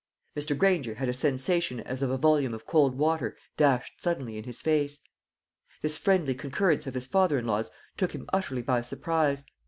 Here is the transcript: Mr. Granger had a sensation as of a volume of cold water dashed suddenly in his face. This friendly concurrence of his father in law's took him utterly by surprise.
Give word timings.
Mr. 0.35 0.57
Granger 0.57 0.95
had 0.95 1.07
a 1.07 1.13
sensation 1.13 1.79
as 1.79 2.01
of 2.01 2.09
a 2.09 2.17
volume 2.17 2.55
of 2.55 2.65
cold 2.65 2.95
water 2.95 3.37
dashed 3.55 4.01
suddenly 4.01 4.35
in 4.35 4.45
his 4.45 4.59
face. 4.59 4.99
This 5.83 5.95
friendly 5.95 6.33
concurrence 6.33 6.87
of 6.87 6.95
his 6.95 7.05
father 7.05 7.37
in 7.37 7.45
law's 7.45 7.69
took 7.97 8.15
him 8.15 8.25
utterly 8.33 8.63
by 8.63 8.81
surprise. 8.81 9.45